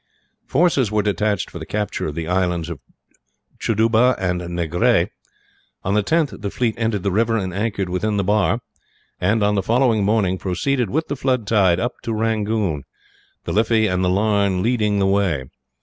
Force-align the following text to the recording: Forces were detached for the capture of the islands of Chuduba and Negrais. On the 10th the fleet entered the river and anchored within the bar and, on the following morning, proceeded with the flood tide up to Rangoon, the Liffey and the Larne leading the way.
Forces 0.47 0.91
were 0.91 1.03
detached 1.03 1.51
for 1.51 1.59
the 1.59 1.65
capture 1.67 2.07
of 2.07 2.15
the 2.15 2.27
islands 2.27 2.71
of 2.71 2.79
Chuduba 3.59 4.15
and 4.17 4.41
Negrais. 4.41 5.09
On 5.83 5.93
the 5.93 6.01
10th 6.01 6.41
the 6.41 6.49
fleet 6.49 6.73
entered 6.79 7.03
the 7.03 7.11
river 7.11 7.37
and 7.37 7.53
anchored 7.53 7.87
within 7.87 8.17
the 8.17 8.23
bar 8.23 8.61
and, 9.19 9.43
on 9.43 9.53
the 9.53 9.61
following 9.61 10.03
morning, 10.03 10.39
proceeded 10.39 10.89
with 10.89 11.07
the 11.07 11.15
flood 11.15 11.45
tide 11.45 11.79
up 11.79 11.93
to 12.01 12.15
Rangoon, 12.15 12.83
the 13.43 13.53
Liffey 13.53 13.85
and 13.85 14.03
the 14.03 14.09
Larne 14.09 14.63
leading 14.63 14.97
the 14.97 15.05
way. 15.05 15.45